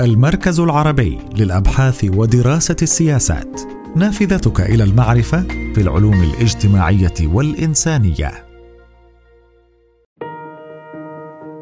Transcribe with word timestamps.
المركز 0.00 0.60
العربي 0.60 1.18
للأبحاث 1.36 2.04
ودراسة 2.04 2.76
السياسات. 2.82 3.60
نافذتك 3.96 4.60
إلى 4.60 4.84
المعرفة 4.84 5.42
في 5.74 5.80
العلوم 5.80 6.22
الاجتماعية 6.22 7.14
والإنسانية. 7.22 8.46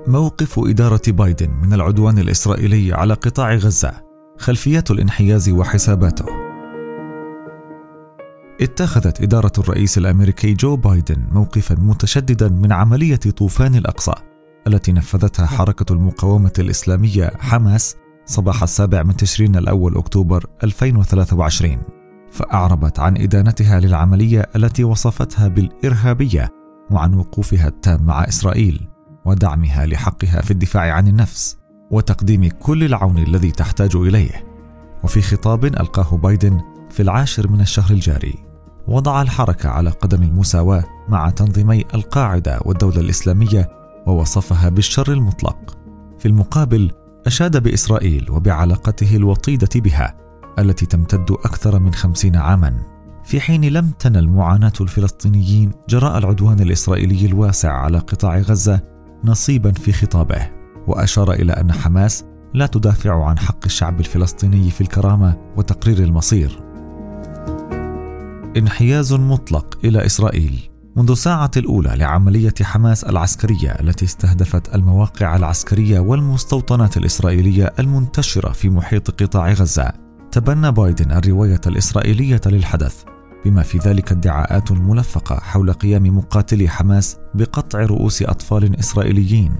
موقف 0.07 0.59
إدارة 0.59 1.03
بايدن 1.09 1.51
من 1.51 1.73
العدوان 1.73 2.19
الإسرائيلي 2.19 2.93
على 2.93 3.15
قطاع 3.15 3.55
غزة. 3.55 3.93
خلفيات 4.39 4.91
الانحياز 4.91 5.51
وحساباته. 5.51 6.27
اتخذت 8.61 9.21
إدارة 9.21 9.53
الرئيس 9.59 9.99
الأمريكي 9.99 10.55
جو 10.55 10.77
بايدن 10.77 11.27
موقفا 11.33 11.75
متشددا 11.75 12.49
من 12.49 12.73
عملية 12.73 13.17
طوفان 13.17 13.75
الأقصى 13.75 14.15
التي 14.67 14.93
نفذتها 14.93 15.47
حركة 15.47 15.93
المقاومة 15.93 16.53
الإسلامية 16.59 17.31
حماس 17.39 17.97
صباح 18.27 18.63
السابع 18.63 19.03
من 19.03 19.17
تشرين 19.17 19.57
الأول 19.57 19.97
أكتوبر 19.97 20.47
2023 20.65 21.79
فأعربت 22.31 22.99
عن 23.01 23.17
إدانتها 23.17 23.81
للعملية 23.81 24.49
التي 24.57 24.85
وصفتها 24.85 25.49
بالإرهابية 25.49 26.51
وعن 26.91 27.15
وقوفها 27.15 27.69
التام 27.69 28.03
مع 28.07 28.25
إسرائيل 28.25 28.89
ودعمها 29.25 29.87
لحقها 29.87 30.43
في 30.43 30.51
الدفاع 30.51 30.93
عن 30.93 31.09
النفس 31.09 31.57
وتقديم 31.91 32.49
كل 32.49 32.85
العون 32.85 33.19
الذي 33.19 33.51
تحتاج 33.51 33.97
إليه. 33.97 34.47
وفي 35.05 35.23
خطاب 35.23 35.65
ألقاه 35.65 36.17
بايدن 36.17 36.61
في 36.91 37.03
العاشر 37.03 37.49
من 37.49 37.61
الشهر 37.61 37.91
الجاري 37.91 38.35
وضع 38.89 39.23
الحركة 39.23 39.69
على 39.69 39.91
قدم 39.91 40.23
المساواة 40.23 40.85
مع 41.09 41.31
تنظيمي 41.31 41.85
القاعدة 41.95 42.61
والدولة 42.65 43.01
الإسلامية 43.01 43.69
ووصفها 44.07 44.69
بالشر 44.69 45.13
المطلق. 45.13 45.79
في 46.19 46.29
المقابل 46.29 46.91
أشاد 47.27 47.63
بإسرائيل 47.63 48.31
وبعلاقته 48.31 49.17
الوطيدة 49.17 49.69
بها 49.75 50.17
التي 50.59 50.87
تمتد 50.87 51.31
أكثر 51.31 51.79
من 51.79 51.95
خمسين 51.95 52.37
عاما. 52.37 52.95
في 53.25 53.41
حين 53.41 53.65
لم 53.65 53.91
تنل 53.91 54.29
معاناة 54.29 54.73
الفلسطينيين 54.81 55.73
جراء 55.89 56.19
العدوان 56.19 56.61
الإسرائيلي 56.61 57.27
الواسع 57.27 57.73
على 57.73 57.99
قطاع 57.99 58.39
غزة 58.39 58.81
نصيبا 59.25 59.73
في 59.73 59.93
خطابه 59.93 60.51
وأشار 60.87 61.33
إلى 61.33 61.53
أن 61.53 61.73
حماس 61.73 62.25
لا 62.55 62.67
تدافع 62.67 63.25
عن 63.25 63.39
حق 63.39 63.65
الشعب 63.65 64.01
الفلسطيني 64.01 64.71
في 64.71 64.81
الكرامة 64.81 65.37
وتقرير 65.57 65.99
المصير. 65.99 66.61
انحياز 68.57 69.13
مطلق 69.13 69.79
إلى 69.85 70.07
إسرائيل. 70.07 70.74
منذ 70.97 71.11
الساعة 71.11 71.51
الأولى 71.57 71.95
لعملية 71.97 72.55
حماس 72.63 73.05
العسكرية 73.05 73.71
التي 73.71 74.05
استهدفت 74.05 74.75
المواقع 74.75 75.37
العسكرية 75.37 76.01
والمستوطنات 76.01 76.97
الإسرائيلية 76.97 77.73
المنتشرة 77.79 78.53
في 78.53 78.71
محيط 78.71 79.23
قطاع 79.23 79.53
غزة 79.53 79.93
تبنى 80.33 80.73
بايدن 80.73 81.13
الرواية 81.13 81.61
الإسرائيلية 81.67 82.41
للحدث 82.47 83.03
بما 83.45 83.63
في 83.63 83.79
ذلك 83.79 84.13
ادعاءات 84.13 84.73
ملفقة 84.73 85.37
حول 85.37 85.73
قيام 85.73 86.17
مقاتلي 86.19 86.69
حماس 86.69 87.17
بقطع 87.35 87.79
رؤوس 87.79 88.23
أطفال 88.23 88.79
إسرائيليين. 88.79 89.57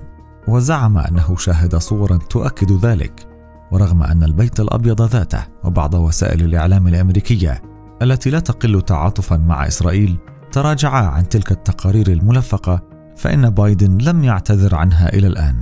وزعم 0.49 0.99
أنه 0.99 1.37
شاهد 1.37 1.77
صورا 1.77 2.17
تؤكد 2.17 2.87
ذلك 2.87 3.29
ورغم 3.73 4.03
أن 4.03 4.25
البيت 4.25 4.61
الأبيض 4.61 5.03
ذاته 5.03 5.47
وبعض 5.65 5.95
وسائل 5.95 6.43
الإعلام 6.43 6.89
الأمريكية 6.89 7.63
التي 8.03 8.31
لا 8.31 8.41
تقل 8.41 8.83
تعاطفا 8.83 9.37
مع 9.37 9.67
إسرائيل 9.67 10.17
تراجعا 10.55 11.03
عن 11.03 11.29
تلك 11.29 11.53
التقارير 11.53 12.13
الملفقة 12.13 12.83
فإن 13.17 13.51
بايدن 13.51 13.99
لم 13.99 14.25
يعتذر 14.25 14.75
عنها 14.75 15.15
إلى 15.15 15.27
الآن. 15.27 15.57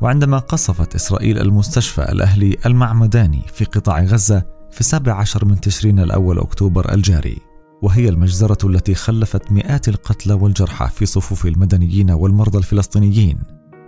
وعندما 0.00 0.38
قصفت 0.38 0.94
إسرائيل 0.94 1.38
المستشفى 1.38 2.02
الأهلي 2.12 2.56
المعمداني 2.66 3.42
في 3.54 3.64
قطاع 3.64 4.02
غزة 4.02 4.42
في 4.70 4.84
17 4.84 5.44
من 5.44 5.60
تشرين 5.60 6.00
الأول 6.00 6.38
أكتوبر 6.38 6.94
الجاري 6.94 7.38
وهي 7.82 8.08
المجزرة 8.08 8.68
التي 8.68 8.94
خلفت 8.94 9.52
مئات 9.52 9.88
القتلى 9.88 10.34
والجرحى 10.34 10.88
في 10.88 11.06
صفوف 11.06 11.46
المدنيين 11.46 12.10
والمرضى 12.10 12.58
الفلسطينيين 12.58 13.38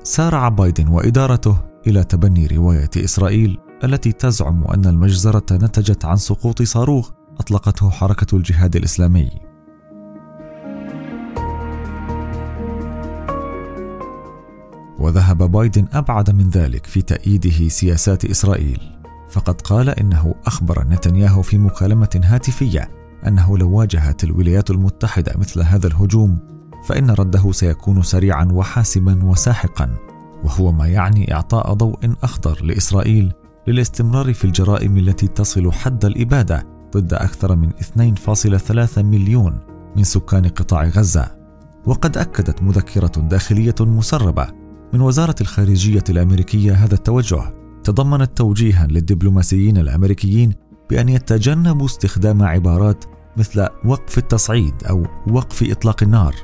سارع 0.03 0.49
بايدن 0.49 0.89
وإدارته 0.89 1.59
إلى 1.87 2.05
تبني 2.05 2.47
رواية 2.47 2.91
إسرائيل 2.97 3.59
التي 3.85 4.13
تزعم 4.13 4.65
أن 4.65 4.87
المجزرة 4.87 5.47
نتجت 5.53 6.05
عن 6.05 6.17
سقوط 6.17 6.63
صاروخ 6.63 7.11
أطلقته 7.41 7.91
حركة 7.91 8.37
الجهاد 8.37 8.77
الإسلامي. 8.77 9.48
وذهب 14.99 15.51
بايدن 15.51 15.87
أبعد 15.93 16.31
من 16.31 16.49
ذلك 16.49 16.87
في 16.87 17.03
تأييده 17.03 17.69
سياسات 17.69 18.25
إسرائيل. 18.25 18.99
فقد 19.31 19.61
قال 19.61 19.89
إنه 19.89 20.35
أخبر 20.47 20.85
نتنياهو 20.89 21.43
في 21.43 21.59
مكالمة 21.59 22.21
هاتفية 22.25 22.91
أنه 23.27 23.59
لو 23.59 23.71
واجهت 23.71 24.25
الولايات 24.25 24.71
المتحدة 24.71 25.33
مثل 25.37 25.63
هذا 25.63 25.87
الهجوم 25.87 26.39
فإن 26.87 27.11
رده 27.11 27.53
سيكون 27.53 28.03
سريعا 28.03 28.49
وحاسما 28.53 29.25
وساحقا 29.25 29.95
وهو 30.45 30.73
ما 30.73 30.87
يعني 30.87 31.35
إعطاء 31.35 31.73
ضوء 31.73 31.99
أخضر 32.23 32.65
لإسرائيل 32.65 33.33
للاستمرار 33.67 34.35
في 34.35 34.45
الجرائم 34.45 34.99
التي 34.99 35.29
تصل 35.29 35.73
حد 35.73 36.05
الإبادة 36.05 36.67
ضد 36.97 37.15
أكثر 37.15 37.57
من 37.57 37.71
2.3 37.71 38.99
مليون 38.99 39.59
من 39.97 40.05
سكان 40.05 40.49
قطاع 40.49 40.85
غزة. 40.85 41.39
وقد 41.87 42.17
أكدت 42.17 42.63
مذكرة 42.63 43.13
داخلية 43.21 43.75
مسربة 43.81 44.49
من 44.93 45.01
وزارة 45.01 45.35
الخارجية 45.41 46.05
الأمريكية 46.09 46.73
هذا 46.73 46.95
التوجه. 46.95 47.55
تضمنت 47.85 48.37
توجيها 48.37 48.87
للدبلوماسيين 48.87 49.77
الأمريكيين 49.77 50.55
بأن 50.91 51.09
يتجنبوا 51.09 51.87
استخدام 51.87 52.43
عبارات 52.43 53.05
مثل 53.37 53.69
وقف 53.85 54.19
التصعيد 54.19 54.75
أو 54.91 55.07
وقف 55.31 55.71
إطلاق 55.71 56.03
النار 56.03 56.35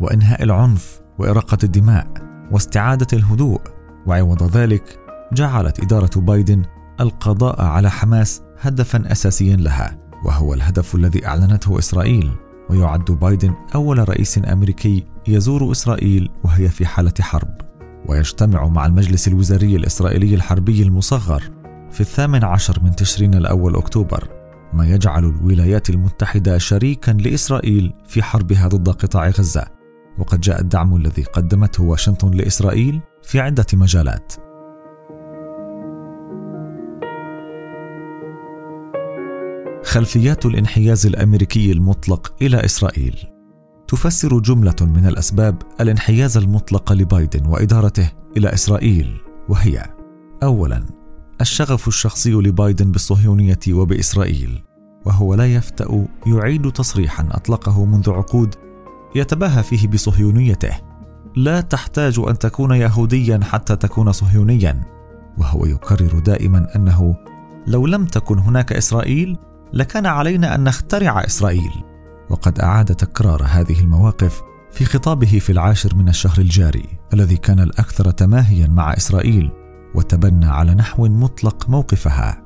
وإنهاء 0.00 0.42
العنف 0.42 1.00
وإراقة 1.18 1.58
الدماء 1.64 2.06
واستعادة 2.52 3.06
الهدوء. 3.12 3.60
وعوض 4.06 4.56
ذلك 4.56 4.98
جعلت 5.32 5.80
إدارة 5.80 6.20
بايدن 6.20 6.62
القضاء 7.00 7.62
على 7.62 7.90
حماس 7.90 8.42
هدفا 8.60 9.12
أساسيا 9.12 9.56
لها 9.56 9.98
وهو 10.24 10.54
الهدف 10.54 10.94
الذي 10.94 11.26
أعلنته 11.26 11.78
إسرائيل. 11.78 12.32
ويعد 12.70 13.04
بايدن 13.04 13.54
أول 13.74 14.08
رئيس 14.08 14.40
أمريكي 14.52 15.04
يزور 15.28 15.72
إسرائيل 15.72 16.30
وهي 16.44 16.68
في 16.68 16.86
حالة 16.86 17.14
حرب. 17.20 17.65
ويجتمع 18.08 18.68
مع 18.68 18.86
المجلس 18.86 19.28
الوزاري 19.28 19.76
الإسرائيلي 19.76 20.34
الحربي 20.34 20.82
المصغر 20.82 21.42
في 21.90 22.00
الثامن 22.00 22.44
عشر 22.44 22.80
من 22.82 22.96
تشرين 22.96 23.34
الأول 23.34 23.76
أكتوبر 23.76 24.36
ما 24.72 24.86
يجعل 24.86 25.24
الولايات 25.24 25.90
المتحدة 25.90 26.58
شريكا 26.58 27.10
لإسرائيل 27.10 27.92
في 28.06 28.22
حربها 28.22 28.68
ضد 28.68 28.88
قطاع 28.88 29.28
غزة. 29.28 29.66
وقد 30.18 30.40
جاء 30.40 30.60
الدعم 30.60 30.96
الذي 30.96 31.22
قدمته 31.22 31.82
واشنطن 31.82 32.30
لإسرائيل 32.30 33.00
في 33.22 33.40
عدة 33.40 33.66
مجالات. 33.72 34.32
خلفيات 39.84 40.46
الانحياز 40.46 41.06
الأمريكي 41.06 41.72
المطلق 41.72 42.34
إلى 42.42 42.64
إسرائيل. 42.64 43.35
تفسر 43.88 44.38
جملة 44.38 44.76
من 44.80 45.06
الأسباب 45.06 45.62
الانحياز 45.80 46.36
المطلق 46.36 46.92
لبايدن 46.92 47.46
وإدارته 47.46 48.10
إلى 48.36 48.54
إسرائيل 48.54 49.16
وهي 49.48 49.84
اولا 50.42 50.82
الشغف 51.40 51.88
الشخصي 51.88 52.32
لبايدن 52.32 52.90
بالصهيونية 52.90 53.58
وبإسرائيل 53.70 54.62
وهو 55.06 55.34
لا 55.34 55.54
يفتأ 55.54 56.06
يعيد 56.26 56.72
تصريحا 56.72 57.28
أطلقه 57.30 57.84
منذ 57.84 58.10
عقود 58.10 58.54
يتباهى 59.14 59.62
فيه 59.62 59.88
بصهيونيته 59.88 60.76
لا 61.36 61.60
تحتاج 61.60 62.20
أن 62.28 62.38
تكون 62.38 62.70
يهوديا 62.70 63.40
حتى 63.42 63.76
تكون 63.76 64.12
صهيونيا 64.12 64.80
وهو 65.38 65.66
يكرر 65.66 66.18
دائما 66.18 66.76
أنه 66.76 67.16
لو 67.66 67.86
لم 67.86 68.04
تكن 68.06 68.38
هناك 68.38 68.72
إسرائيل 68.72 69.38
لكان 69.72 70.06
علينا 70.06 70.54
أن 70.54 70.64
نخترع 70.64 71.24
إسرائيل. 71.24 71.85
وقد 72.30 72.60
أعاد 72.60 72.94
تكرار 72.94 73.42
هذه 73.42 73.80
المواقف 73.80 74.42
في 74.72 74.84
خطابه 74.84 75.38
في 75.38 75.52
العاشر 75.52 75.94
من 75.94 76.08
الشهر 76.08 76.38
الجاري 76.38 76.86
الذي 77.14 77.36
كان 77.36 77.60
الأكثر 77.60 78.10
تماهيا 78.10 78.66
مع 78.66 78.92
إسرائيل 78.92 79.50
وتبنى 79.94 80.46
على 80.46 80.74
نحو 80.74 81.06
مطلق 81.06 81.70
موقفها. 81.70 82.42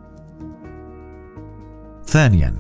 ثانيا 2.07 2.57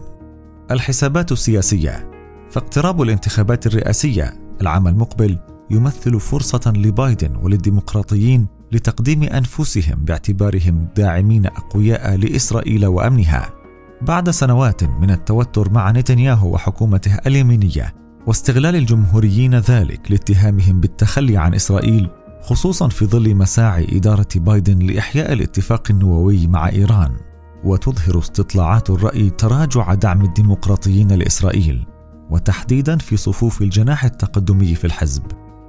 الحسابات 0.70 1.32
السياسية 1.32 2.10
فاقتراب 2.50 3.02
الانتخابات 3.02 3.66
الرئاسية 3.66 4.40
العام 4.60 4.88
المقبل 4.88 5.38
يمثل 5.70 6.20
فرصة 6.20 6.72
لبايدن 6.76 7.36
وللديمقراطيين 7.36 8.46
لتقديم 8.72 9.22
أنفسهم 9.22 10.04
باعتبارهم 10.04 10.88
داعمين 10.96 11.46
أقوياء 11.46 12.16
لإسرائيل 12.16 12.86
وأمنها 12.86 13.59
بعد 14.02 14.30
سنوات 14.30 14.84
من 14.84 15.10
التوتر 15.10 15.70
مع 15.70 15.90
نتنياهو 15.90 16.54
وحكومته 16.54 17.14
اليمينية 17.26 17.94
واستغلال 18.26 18.76
الجمهوريين 18.76 19.54
ذلك 19.54 20.10
لاتهامهم 20.10 20.80
بالتخلي 20.80 21.36
عن 21.36 21.54
إسرائيل 21.54 22.10
خصوصا 22.42 22.88
في 22.88 23.06
ظل 23.06 23.34
مساعي 23.34 23.86
إدارة 23.92 24.28
بايدن 24.36 24.78
لإحياء 24.78 25.32
الاتفاق 25.32 25.82
النووي 25.90 26.46
مع 26.46 26.68
إيران. 26.68 27.16
وتظهر 27.64 28.18
استطلاعات 28.18 28.90
الرأي 28.90 29.30
تراجع 29.30 29.94
دعم 29.94 30.24
الديمقراطيين 30.24 31.12
لإسرائيل 31.12 31.86
وتحديدا 32.30 32.96
في 32.96 33.16
صفوف 33.16 33.62
الجناح 33.62 34.04
التقدمي 34.04 34.74
في 34.74 34.84
الحزب. 34.84 35.22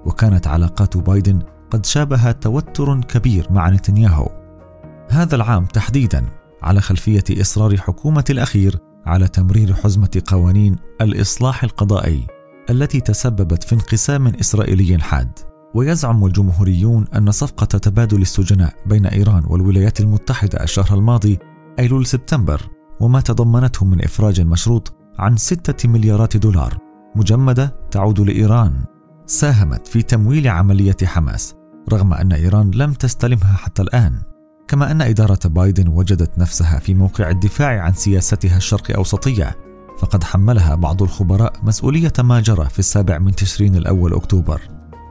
وكانت 0.05 0.47
علاقات 0.47 0.97
بايدن 0.97 1.39
قد 1.71 1.85
شابه 1.85 2.31
توتر 2.31 3.01
كبير 3.01 3.47
مع 3.49 3.69
نتنياهو. 3.69 4.29
هذا 5.09 5.35
العام 5.35 5.65
تحديدا 5.65 6.25
على 6.61 6.81
خلفية 6.81 7.23
إصرار 7.31 7.77
حكومة 7.77 8.25
الأخير 8.29 8.79
على 9.05 9.27
تمرير 9.27 9.73
حزمة 9.73 10.21
قوانين 10.27 10.75
الإصلاح 11.01 11.63
القضائي 11.63 12.27
التي 12.69 12.99
تسببت 13.01 13.63
في 13.63 13.75
انقسام 13.75 14.27
إسرائيلي 14.27 14.99
حاد. 14.99 15.31
ويزعم 15.73 16.25
الجمهوريون 16.25 17.05
أن 17.15 17.31
صفقة 17.31 17.65
تبادل 17.65 18.21
السجناء 18.21 18.73
بين 18.85 19.05
إيران 19.05 19.43
والولايات 19.47 19.99
المتحدة 19.99 20.63
الشهر 20.63 20.97
الماضي 20.97 21.39
أيلول 21.79 22.05
سبتمبر 22.05 22.61
وما 22.99 23.21
تضمنته 23.21 23.85
من 23.85 24.03
إفراج 24.03 24.41
مشروط 24.41 24.93
عن 25.19 25.37
ستة 25.37 25.89
مليارات 25.89 26.37
دولار 26.37 26.77
مجمدة 27.15 27.75
تعود 27.91 28.19
لإيران. 28.19 28.85
ساهمت 29.25 29.87
في 29.87 30.01
تمويل 30.01 30.47
عملية 30.47 30.97
حماس 31.03 31.55
رغم 31.91 32.13
أن 32.13 32.31
إيران 32.31 32.71
لم 32.71 32.93
تستلمها 32.93 33.53
حتى 33.53 33.81
الآن. 33.81 34.30
كما 34.71 34.91
أن 34.91 35.01
إدارة 35.01 35.39
بايدن 35.45 35.87
وجدت 35.87 36.37
نفسها 36.37 36.79
في 36.79 36.93
موقع 36.93 37.29
الدفاع 37.29 37.81
عن 37.81 37.93
سياستها 37.93 38.57
الشرق 38.57 38.95
أوسطية 38.95 39.55
فقد 39.99 40.23
حملها 40.23 40.75
بعض 40.75 41.03
الخبراء 41.03 41.53
مسؤولية 41.63 42.13
ما 42.19 42.39
جرى 42.39 42.69
في 42.69 42.79
السابع 42.79 43.19
من 43.19 43.35
تشرين 43.35 43.75
الأول 43.75 44.13
أكتوبر 44.13 44.61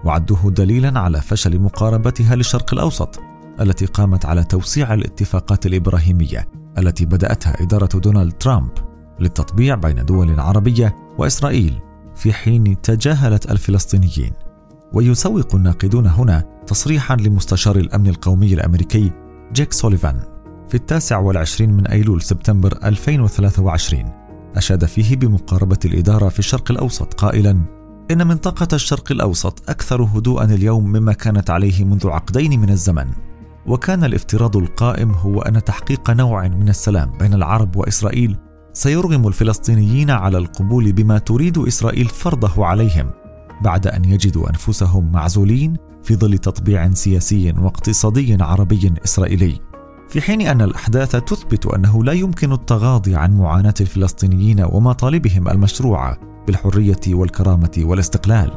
وعدوه 0.05 0.51
دليلا 0.51 1.01
على 1.01 1.21
فشل 1.21 1.59
مقاربتها 1.59 2.37
للشرق 2.37 2.75
الأوسط 2.75 3.21
التي 3.61 3.87
قامت 3.87 4.25
على 4.25 4.45
توسيع 4.45 4.95
الاتفاقات 4.95 5.67
الإبراهيمية 5.67 6.49
التي 6.79 7.05
بدأتها 7.05 7.63
إدارة 7.63 7.99
دونالد 7.99 8.33
ترامب 8.33 8.71
للتطبيع 9.21 9.75
بين 9.75 10.05
دول 10.05 10.41
عربية 10.41 10.97
وإسرائيل 11.19 11.79
في 12.15 12.33
حين 12.33 12.81
تجاهلت 12.81 13.51
الفلسطينيين. 13.51 14.33
ويسوق 14.93 15.55
الناقدون 15.55 16.07
هنا 16.07 16.45
تصريحا 16.67 17.17
لمستشار 17.17 17.77
الأمن 17.77 18.07
القومي 18.07 18.55
الأمريكي 18.55 19.13
جيك 19.53 19.73
سوليفان 19.73 20.21
في 20.69 20.75
التاسع 20.75 21.19
والعشرين 21.19 21.73
من 21.73 21.87
أيلول 21.87 22.23
سبتمبر 22.23 22.79
2023 22.85 24.05
أشاد 24.57 24.85
فيه 24.85 25.17
بمقاربة 25.17 25.79
الإدارة 25.85 26.29
في 26.29 26.39
الشرق 26.39 26.71
الأوسط 26.71 27.15
قائلا 27.15 27.65
إن 28.11 28.27
منطقة 28.27 28.69
الشرق 28.73 29.13
الأوسط 29.13 29.71
أكثر 29.71 30.03
هدوءا 30.03 30.45
اليوم 30.45 30.85
مما 30.85 31.13
كانت 31.13 31.51
عليه 31.51 31.85
منذ 31.85 32.09
عقدين 32.09 32.61
من 32.61 32.71
الزمن 32.71 33.07
وكان 33.67 34.05
الافتراض 34.05 34.57
القائم 34.57 35.11
هو 35.11 35.43
أن 35.43 35.65
تحقيق 35.65 36.11
نوع 36.11 36.49
من 36.49 36.69
السلام 36.69 37.13
بين 37.19 37.35
العرب 37.35 37.77
وإسرائيل 37.77 38.37
سيرغم 38.73 39.29
الفلسطينيين 39.29 40.11
على 40.11 40.39
القبول 40.39 40.93
بما 40.93 41.19
تريد 41.19 41.59
إسرائيل 41.59 42.07
فرضه 42.07 42.67
عليهم 42.67 43.11
بعد 43.63 43.87
أن 43.87 44.05
يجدوا 44.05 44.49
أنفسهم 44.49 45.13
معزولين 45.13 45.77
في 46.03 46.17
ظل 46.17 46.39
تطبيع 46.39 46.91
سياسي 46.91 47.53
واقتصادي 47.59 48.37
عربي 48.41 48.93
إسرائيلي. 49.05 49.61
في 50.09 50.21
حين 50.21 50.41
أن 50.41 50.63
الأحداث 50.63 51.11
تثبت 51.11 51.67
أنه 51.67 52.05
لا 52.05 52.13
يمكن 52.13 52.53
التغاضي 52.53 53.17
عن 53.17 53.39
معاناة 53.39 53.75
الفلسطينيين 53.81 54.61
ومطالبهم 54.61 55.49
المشروعه 55.49 56.19
بالحرية 56.47 57.01
والكرامة 57.09 57.79
والاستقلال. 57.79 58.51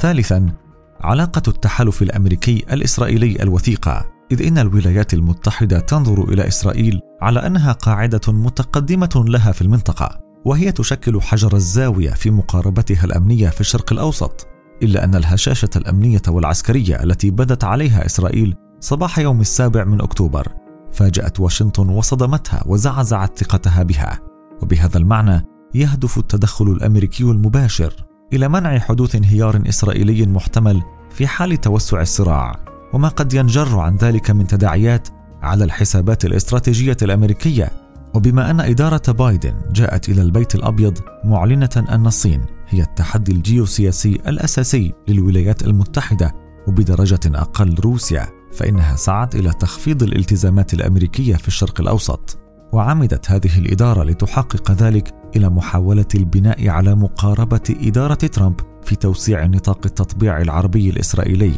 ثالثا 0.00 0.52
علاقة 1.00 1.42
التحالف 1.48 2.02
الأمريكي 2.02 2.64
الإسرائيلي 2.72 3.42
الوثيقة 3.42 4.06
إذ 4.32 4.46
إن 4.46 4.58
الولايات 4.58 5.14
المتحدة 5.14 5.80
تنظر 5.80 6.24
إلى 6.32 6.48
إسرائيل 6.48 7.00
على 7.22 7.46
أنها 7.46 7.72
قاعدة 7.72 8.32
متقدمة 8.32 9.24
لها 9.28 9.52
في 9.52 9.62
المنطقة. 9.62 10.23
وهي 10.44 10.72
تشكل 10.72 11.22
حجر 11.22 11.56
الزاوية 11.56 12.10
في 12.10 12.30
مقاربتها 12.30 13.04
الأمنية 13.04 13.48
في 13.48 13.60
الشرق 13.60 13.92
الأوسط 13.92 14.46
إلا 14.82 15.04
أن 15.04 15.14
الهشاشة 15.14 15.70
الأمنية 15.76 16.22
والعسكرية 16.28 17.02
التي 17.02 17.30
بدت 17.30 17.64
عليها 17.64 18.06
إسرائيل 18.06 18.54
صباح 18.80 19.18
يوم 19.18 19.40
السابع 19.40 19.84
من 19.84 20.00
أكتوبر 20.00 20.48
فاجأت 20.92 21.40
واشنطن 21.40 21.88
وصدمتها 21.88 22.62
وزعزعت 22.66 23.38
ثقتها 23.38 23.82
بها. 23.82 24.20
وبهذا 24.62 24.98
المعنى 24.98 25.44
يهدف 25.74 26.18
التدخل 26.18 26.64
الأمريكي 26.64 27.24
المباشر 27.24 27.94
إلى 28.32 28.48
منع 28.48 28.78
حدوث 28.78 29.14
انهيار 29.14 29.62
إسرائيلي 29.68 30.26
محتمل 30.26 30.82
في 31.10 31.26
حال 31.26 31.60
توسع 31.60 32.00
الصراع. 32.00 32.64
وما 32.92 33.08
قد 33.08 33.34
ينجر 33.34 33.78
عن 33.78 33.96
ذلك 33.96 34.30
من 34.30 34.46
تداعيات 34.46 35.08
على 35.42 35.64
الحسابات 35.64 36.24
الاستراتيجية 36.24 36.96
الأمريكية 37.02 37.83
وبما 38.14 38.50
أن 38.50 38.60
إدارة 38.60 39.12
بايدن 39.12 39.54
جاءت 39.72 40.08
إلى 40.08 40.22
البيت 40.22 40.54
الأبيض 40.54 40.98
معلنة 41.24 41.84
أن 41.88 42.06
الصين 42.06 42.40
هي 42.68 42.82
التحدي 42.82 43.32
الجيوسياسي 43.32 44.12
الأساسي 44.26 44.92
للولايات 45.08 45.62
المتحدة 45.62 46.32
وبدرجة 46.68 47.20
أقل 47.26 47.74
روسيا 47.74 48.26
فإنها 48.52 48.96
سعت 48.96 49.34
إلى 49.34 49.50
تخفيض 49.50 50.02
الالتزامات 50.02 50.74
الأمريكية 50.74 51.36
في 51.36 51.48
الشرق 51.48 51.80
الأوسط. 51.80 52.38
وعمدت 52.72 53.30
هذه 53.30 53.58
الإدارة 53.58 54.04
لتحقق 54.04 54.70
ذلك 54.70 55.14
إلى 55.36 55.48
محاولة 55.48 56.06
البناء 56.14 56.68
على 56.68 56.94
مقاربة 56.94 57.60
إدارة 57.70 58.14
ترامب 58.14 58.60
في 58.82 58.96
توسيع 58.96 59.46
نطاق 59.46 59.80
التطبيع 59.84 60.40
العربي 60.40 60.90
الإسرائيلي 60.90 61.54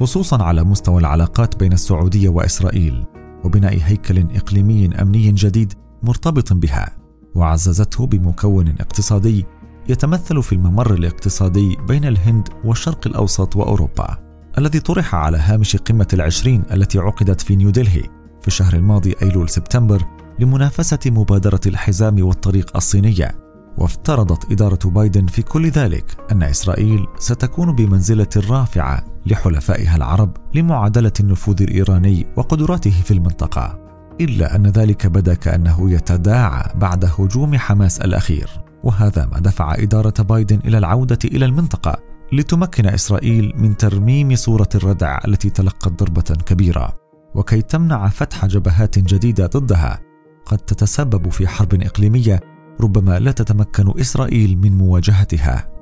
خصوصا 0.00 0.42
على 0.42 0.64
مستوى 0.64 1.00
العلاقات 1.00 1.56
بين 1.56 1.72
السعودية 1.72 2.28
وإسرائيل 2.28 3.04
وبناء 3.44 3.78
هيكل 3.84 4.18
إقليمي 4.36 4.86
أمني 5.02 5.32
جديد 5.32 5.72
مرتبط 6.02 6.52
بها 6.52 6.96
وعززته 7.34 8.06
بمكون 8.06 8.68
اقتصادي 8.68 9.46
يتمثل 9.88 10.42
في 10.42 10.52
الممر 10.52 10.94
الاقتصادي 10.94 11.76
بين 11.88 12.04
الهند 12.04 12.48
والشرق 12.64 13.06
الأوسط 13.06 13.56
وأوروبا 13.56 14.18
الذي 14.58 14.80
طرح 14.80 15.14
على 15.14 15.38
هامش 15.38 15.76
قمة 15.76 16.08
العشرين 16.12 16.62
التي 16.72 16.98
عقدت 16.98 17.40
في 17.40 17.56
نيودلهي 17.56 18.02
في 18.40 18.48
الشهر 18.48 18.74
الماضي 18.74 19.14
أيلول 19.22 19.48
سبتمبر 19.48 20.02
لمنافسة 20.38 20.98
مبادرة 21.06 21.60
الحزام 21.66 22.26
والطريق 22.26 22.76
الصينية 22.76 23.48
وافترضت 23.78 24.52
إدارة 24.52 24.78
بايدن 24.84 25.26
في 25.26 25.42
كل 25.42 25.68
ذلك 25.68 26.16
أن 26.32 26.42
إسرائيل 26.42 27.06
ستكون 27.18 27.74
بمنزلة 27.74 28.28
رافعة 28.36 29.04
لحلفائها 29.26 29.96
العرب 29.96 30.36
لمعادلة 30.54 31.12
النفوذ 31.20 31.62
الإيراني 31.62 32.26
وقدراته 32.36 32.90
في 32.90 33.10
المنطقة. 33.10 33.87
إلا 34.20 34.56
أن 34.56 34.66
ذلك 34.66 35.06
بدا 35.06 35.34
كأنه 35.34 35.90
يتداعى 35.90 36.72
بعد 36.74 37.04
هجوم 37.04 37.56
حماس 37.56 38.00
الأخير. 38.00 38.50
وهذا 38.82 39.26
ما 39.26 39.38
دفع 39.38 39.74
إدارة 39.74 40.22
بايدن 40.22 40.60
إلى 40.64 40.78
العودة 40.78 41.18
إلى 41.24 41.44
المنطقة 41.44 41.98
لتمكن 42.32 42.86
إسرائيل 42.86 43.52
من 43.56 43.76
ترميم 43.76 44.36
صورة 44.36 44.68
الردع 44.74 45.18
التي 45.28 45.50
تلقت 45.50 45.88
ضربة 45.88 46.36
كبيرة. 46.46 46.94
وكي 47.34 47.62
تمنع 47.62 48.08
فتح 48.08 48.46
جبهات 48.46 48.98
جديدة 48.98 49.46
ضدها 49.46 50.00
قد 50.46 50.58
تتسبب 50.58 51.28
في 51.28 51.48
حرب 51.48 51.74
إقليمية 51.74 52.40
ربما 52.80 53.18
لا 53.18 53.30
تتمكن 53.30 54.00
إسرائيل 54.00 54.58
من 54.58 54.78
مواجهتها. 54.78 55.72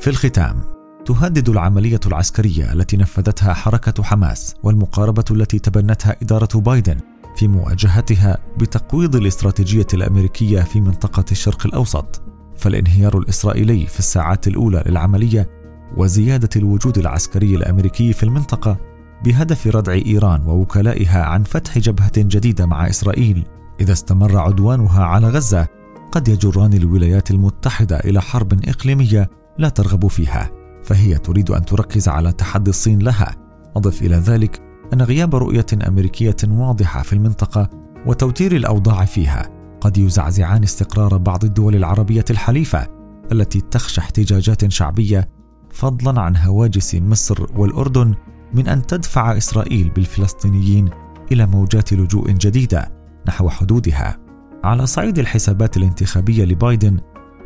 في 0.00 0.10
الختام 0.10 0.75
تهدد 1.06 1.48
العملية 1.48 2.00
العسكرية 2.06 2.72
التي 2.72 2.96
نفذتها 2.96 3.54
حركة 3.54 4.02
حماس 4.02 4.54
والمقاربة 4.62 5.24
التي 5.30 5.58
تبنتها 5.58 6.16
إدارة 6.22 6.60
بايدن 6.60 6.96
في 7.36 7.48
مواجهتها 7.48 8.38
بتقويض 8.58 9.16
الاستراتيجية 9.16 9.86
الأمريكية 9.94 10.60
في 10.60 10.80
منطقة 10.80 11.24
الشرق 11.32 11.66
الأوسط. 11.66 12.22
فالانهيار 12.56 13.18
الإسرائيلي 13.18 13.86
في 13.86 13.98
الساعات 13.98 14.48
الأولى 14.48 14.82
للعملية 14.86 15.50
وزيادة 15.96 16.48
الوجود 16.56 16.98
العسكري 16.98 17.56
الأمريكي 17.56 18.12
في 18.12 18.22
المنطقة 18.22 18.76
بهدف 19.24 19.66
ردع 19.66 19.92
إيران 19.92 20.46
ووكلائها 20.46 21.24
عن 21.24 21.42
فتح 21.42 21.78
جبهة 21.78 22.12
جديدة 22.16 22.66
مع 22.66 22.88
إسرائيل 22.88 23.46
إذا 23.80 23.92
استمر 23.92 24.38
عدوانها 24.38 25.04
على 25.04 25.28
غزة 25.28 25.66
قد 26.12 26.28
يجران 26.28 26.72
الولايات 26.72 27.30
المتحدة 27.30 27.96
إلى 27.96 28.22
حرب 28.22 28.68
إقليمية 28.68 29.30
لا 29.58 29.68
ترغب 29.68 30.06
فيها. 30.06 30.65
فهي 30.86 31.18
تريد 31.18 31.50
أن 31.50 31.64
تركز 31.64 32.08
على 32.08 32.32
تحدي 32.32 32.70
الصين 32.70 32.98
لها. 32.98 33.36
أضف 33.76 34.02
إلى 34.02 34.16
ذلك 34.16 34.62
أن 34.92 35.02
غياب 35.02 35.34
رؤية 35.34 35.66
أمريكية 35.88 36.36
واضحة 36.48 37.02
في 37.02 37.12
المنطقة 37.12 37.70
وتوتير 38.06 38.56
الأوضاع 38.56 39.04
فيها. 39.04 39.50
قد 39.80 39.98
يزعزعان 39.98 40.62
استقرار 40.62 41.16
بعض 41.16 41.44
الدول 41.44 41.76
العربية 41.76 42.24
الحليفة 42.30 42.86
التي 43.32 43.60
تخشى 43.60 44.00
احتجاجات 44.00 44.70
شعبية 44.70 45.28
فضلا 45.70 46.20
عن 46.20 46.36
هواجس 46.36 46.94
مصر 46.94 47.46
والأردن 47.56 48.14
من 48.54 48.68
أن 48.68 48.86
تدفع 48.86 49.36
إسرائيل 49.36 49.90
بالفلسطينيين 49.90 50.88
إلى 51.32 51.46
موجات 51.46 51.92
لجوء 51.92 52.30
جديدة 52.30 52.92
نحو 53.28 53.48
حدودها. 53.48 54.18
على 54.64 54.86
صعيد 54.86 55.18
الحسابات 55.18 55.76
الانتخابية 55.76 56.44
لبايدن 56.44 57.00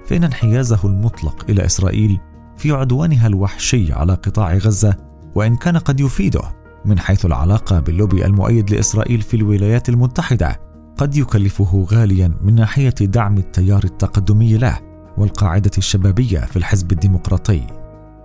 فإن 0.04 0.25
انحيازه 0.25 0.80
المطلق 0.85 1.44
إلى 1.49 1.66
إسرائيل 1.66 2.20
في 2.61 2.73
عدوانها 2.73 3.26
الوحشي 3.26 3.93
على 3.93 4.14
قطاع 4.14 4.57
غزة 4.57 4.95
وإن 5.35 5.57
كان 5.57 5.76
قد 5.76 6.00
يفيده 6.00 6.43
من 6.85 6.99
حيث 6.99 7.26
العلاقة 7.26 7.81
باللوبي 7.81 8.26
المؤيد 8.26 8.71
لإسرائيل 8.71 9.21
في 9.21 9.37
الولايات 9.37 9.88
المتحدة 9.88 10.61
قد 10.97 11.17
يكلفه 11.17 11.87
غاليا 11.90 12.33
من 12.43 12.55
ناحية 12.55 12.95
دعم 13.00 13.38
التيار 13.38 13.85
التقدمي 13.85 14.57
له 14.57 14.79
والقاعدة 15.19 15.71
الشبابية 15.79 16.38
في 16.38 16.57
الحزب 16.57 16.93
الديمقراطي. 16.93 17.67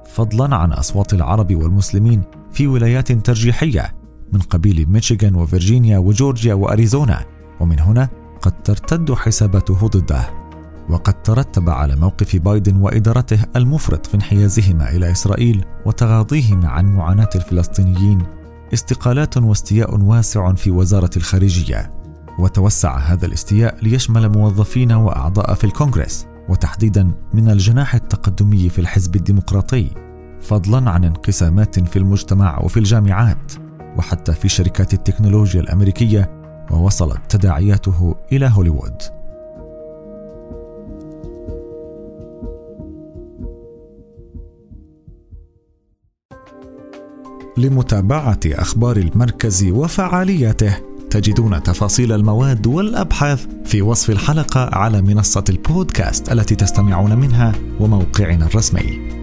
فضلا 0.05 0.55
عن 0.55 0.71
أصوات 0.71 1.13
العرب 1.13 1.55
والمسلمين 1.55 2.21
في 2.51 2.67
ولايات 2.67 3.11
ترجيحية 3.11 3.95
من 4.33 4.39
قبيل 4.39 4.85
ميشيغان 4.89 5.35
وفرجينيا 5.35 5.97
وجورجيا 5.97 6.53
وأريزونا 6.53 7.25
ومن 7.59 7.79
هنا 7.79 8.09
قد 8.41 8.63
ترتد 8.63 9.13
حساباته 9.13 9.87
ضده. 9.87 10.44
وقد 10.89 11.23
ترتب 11.23 11.69
على 11.69 11.95
موقف 11.95 12.35
بايدن 12.35 12.75
وإدارته 12.75 13.39
المفرط 13.55 14.05
في 14.05 14.15
انحيازهما 14.15 14.89
إلى 14.89 15.11
إسرائيل 15.11 15.65
وتغاضيهما 15.85 16.67
عن 16.67 16.85
معاناة 16.85 17.29
الفلسطينيين 17.35 18.23
استقالات 18.73 19.37
واستياء 19.37 19.99
واسع 19.99 20.53
في 20.53 20.71
وزارة 20.71 21.09
الخارجية. 21.17 21.91
وتوسع 22.39 22.97
هذا 22.97 23.25
الاستياء 23.25 23.77
ليشمل 23.81 24.29
موظفين 24.29 24.91
وأعضاء 24.91 25.53
في 25.53 25.63
الكونغرس 25.63 26.27
وتحديدا 26.49 27.11
من 27.33 27.49
الجناح 27.49 27.95
التقدمي 27.95 28.69
في 28.69 28.79
الحزب 28.79 29.15
الديمقراطي 29.15 29.89
فضلا 30.41 30.91
عن 30.91 31.03
انقسامات 31.03 31.79
في 31.79 31.99
المجتمع 31.99 32.59
وفي 32.59 32.77
الجامعات 32.77 33.53
وحتى 33.97 34.33
في 34.33 34.49
شركات 34.49 34.93
التكنولوجيا 34.93 35.61
الأمريكية 35.61 36.29
ووصلت 36.71 37.19
تداعياته 37.29 38.15
إلى 38.31 38.51
هوليوود. 38.53 39.14
لمتابعة 47.57 48.39
أخبار 48.45 48.97
المركز 48.97 49.65
وفعالياته. 49.65 50.75
تجدون 51.09 51.63
تفاصيل 51.63 52.11
المواد 52.11 52.67
والأبحاث 52.67 53.45
في 53.65 53.81
وصف 53.81 54.09
الحلقة 54.09 54.69
على 54.73 55.01
منصة 55.01 55.43
البودكاست 55.49 56.31
التي 56.31 56.55
تستمعون 56.55 57.17
منها 57.17 57.53
وموقعنا 57.79 58.45
الرسمي. 58.45 59.14